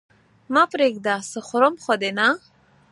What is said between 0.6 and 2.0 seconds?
پرېږده! څه خورم خو